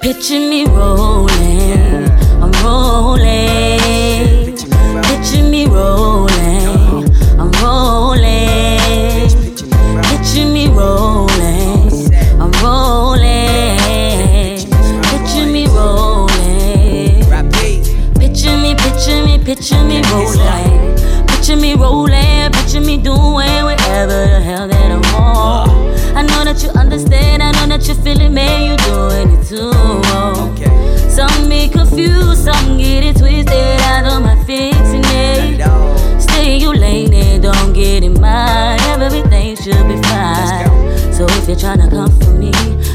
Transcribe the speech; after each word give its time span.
Picture 0.00 0.40
me 0.40 0.64
rolling, 0.64 2.08
I'm 2.40 2.50
rolling. 2.64 3.78
Picture 5.04 5.42
me 5.42 5.66
rolling, 5.66 7.04
I'm 7.38 7.50
rolling. 7.60 9.28
Picture 10.04 10.46
me 10.46 10.68
rolling, 10.68 12.14
I'm 12.40 12.50
rolling. 12.64 13.76
Picture 15.02 15.44
me 15.44 15.66
rolling. 15.66 17.20
Picture 18.14 18.56
me, 18.56 18.74
picture 18.74 19.22
me, 19.22 19.38
picture 19.44 19.84
me 19.84 20.00
rolling. 20.10 20.96
Picture 21.26 21.56
me 21.56 21.74
rolling, 21.74 22.50
picture 22.52 22.80
me 22.80 22.96
doing 22.96 23.64
whatever 23.64 24.26
the 24.26 24.40
hell 24.40 24.66
that 24.66 24.92
I 24.92 24.96
want. 25.12 26.16
I 26.16 26.22
know 26.22 26.44
that 26.44 26.62
you 26.62 26.70
understand, 26.70 27.42
You're 41.50 41.58
tryna 41.58 41.90
come 41.90 42.12
for 42.20 42.30
me, 42.30 42.52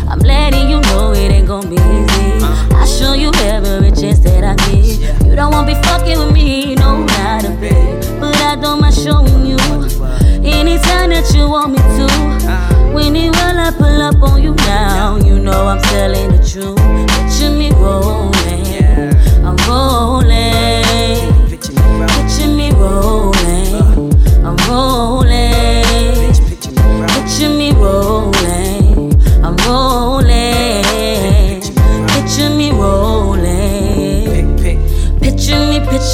I'm 0.07 0.19
letting 0.19 0.69
you 0.69 0.79
know 0.79 1.11
it 1.11 1.29
ain't 1.29 1.45
gon' 1.45 1.69
be 1.69 1.75
easy. 1.75 2.39
Uh-huh. 2.39 2.77
I 2.77 2.85
show 2.85 3.11
you 3.11 3.29
every 3.43 3.91
chance 3.91 4.19
that 4.19 4.45
I 4.45 4.55
get. 4.71 5.25
You 5.25 5.35
don't 5.35 5.51
wanna 5.51 5.67
be 5.67 5.75
fucking 5.83 6.17
with 6.17 6.31
me, 6.31 6.73
no, 6.75 7.03
not 7.03 7.43
a 7.43 7.49
bit. 7.59 8.17
But 8.17 8.33
I 8.37 8.55
don't 8.55 8.79
mind 8.79 8.95
showing 8.95 9.45
you 9.45 9.57
anytime 10.39 11.09
that 11.09 11.29
you 11.35 11.49
want 11.49 11.73
me 11.73 11.84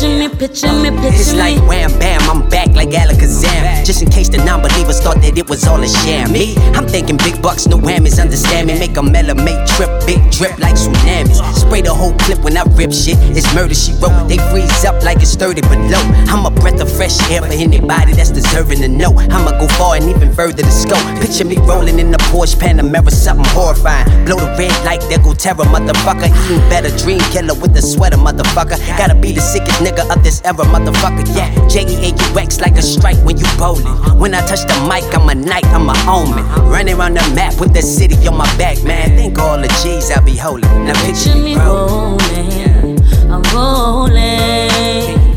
me, 0.07 0.30
picture 0.30 0.71
me, 0.73 0.89
picture 0.89 1.03
me, 1.03 1.09
It's 1.09 1.33
like 1.33 1.57
wham 1.67 1.91
bam, 1.99 2.21
I'm 2.30 2.47
back 2.49 2.60
like 2.75 2.89
Alakazam. 2.89 3.86
Just 3.86 4.02
in 4.02 4.09
case 4.09 4.30
the 4.30 4.38
non 4.38 4.61
believers 4.61 5.00
thought 5.00 5.22
that 5.22 5.38
it 5.38 5.50
was 5.50 5.67
all 5.67 5.81
a 5.81 5.88
sham. 5.88 6.31
Me, 6.31 6.55
I'm 6.73 6.88
thinking 6.88 7.17
big 7.17 7.41
bucks, 7.41 7.67
no 7.67 7.78
whammies, 7.78 8.22
understand 8.22 8.67
me. 8.67 8.80
Make 8.80 8.97
a 8.97 9.02
melomate 9.02 9.67
trip, 9.75 9.89
big 10.05 10.22
drip 10.31 10.58
like 10.59 10.75
tsunamis. 10.75 11.41
Spray 11.55 11.81
the 11.81 11.94
whole 11.94 12.13
clip 12.19 12.39
when 12.39 12.58
I 12.58 12.63
rip 12.78 12.94
shit. 12.94 13.17
It's 13.36 13.47
murder 13.53 13.75
she 13.75 13.94
wrote. 14.00 14.28
They 14.28 14.38
freeze 14.50 14.86
up 14.86 15.03
like 15.03 15.22
it's 15.22 15.36
30 15.36 15.61
below. 15.61 16.02
I'm 16.31 16.45
a 16.45 16.52
breath 16.52 16.80
of 16.80 16.91
fresh 16.91 17.19
air 17.30 17.41
for 17.41 17.52
anybody 17.52 18.13
that's 18.13 18.31
deserving 18.31 18.80
to 18.81 18.88
know. 18.88 19.11
I'ma 19.17 19.52
go 19.59 19.67
far 19.75 19.95
and 19.95 20.06
even 20.08 20.31
further 20.33 20.63
to 20.63 20.72
scope. 20.72 21.03
Picture 21.19 21.45
me 21.45 21.58
rolling 21.67 22.00
in 22.00 22.11
the 22.11 22.17
Porsche 22.31 22.56
Panamera, 22.56 23.11
something 23.11 23.45
horrifying. 23.52 24.08
Blow 24.25 24.38
the 24.38 24.47
red 24.58 24.72
light, 24.85 25.02
there 25.09 25.19
go 25.19 25.33
terror, 25.33 25.67
motherfucker. 25.67 26.30
Eating 26.45 26.63
better, 26.69 26.95
dream 26.97 27.19
killer 27.33 27.53
with 27.59 27.73
the 27.73 27.81
sweater, 27.81 28.17
motherfucker. 28.17 28.78
Gotta 28.97 29.16
be 29.16 29.33
the 29.33 29.41
sickest 29.41 29.81
nigga 29.81 30.08
of 30.16 30.23
this 30.23 30.41
era, 30.45 30.63
motherfucker. 30.72 31.28
Yeah, 31.35 31.50
J 31.67 31.83
E 31.83 31.95
A 32.07 32.09
U 32.16 32.40
X 32.40 32.60
like 32.61 32.77
a 32.77 32.81
strike 32.81 33.17
when 33.25 33.38
you 33.38 33.45
bowling. 33.57 33.85
When 34.19 34.33
I 34.33 34.45
touch 34.45 34.61
the 34.61 34.77
mic, 34.88 35.03
I'm 35.17 35.27
a 35.27 35.35
knight, 35.35 35.66
I'm 35.67 35.89
a 35.89 35.95
omen. 36.07 36.45
Running 36.69 36.95
around 36.95 37.17
the 37.17 37.35
map 37.35 37.59
with 37.59 37.73
the 37.73 37.81
city 37.81 38.16
on 38.27 38.38
my 38.38 38.45
back, 38.57 38.81
man. 38.83 39.17
Think 39.17 39.38
all 39.39 39.57
the 39.59 39.67
G's 39.81 40.11
I 40.11 40.23
be 40.23 40.38
holding. 40.38 40.69
Now 40.85 40.94
picture, 41.05 41.33
picture 41.33 41.35
me 41.35 41.55
rolling. 41.55 43.00
I'm 43.31 43.41
me, 43.41 43.50
rolling. 43.53 45.35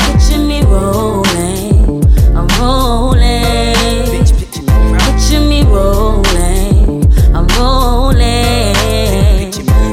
picture 0.00 0.40
me 0.40 0.62
rolling, 0.64 2.04
I'm 2.34 2.48
rolling. 2.58 4.24
Picture 5.06 5.40
me 5.40 5.62
rolling, 5.64 7.04
I'm 7.34 7.46
rolling. 7.58 8.74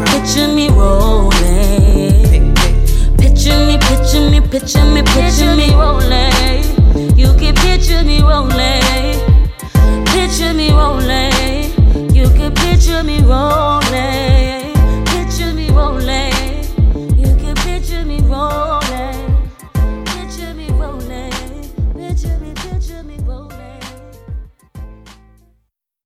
Picture 0.07 0.47
me 0.47 0.69
rolling. 0.69 2.56
Picture 3.17 3.59
me, 3.67 3.78
picture 3.78 4.29
me, 4.29 4.41
picture 4.41 4.85
me 4.85 5.01